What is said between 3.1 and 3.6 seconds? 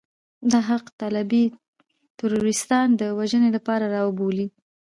وژنې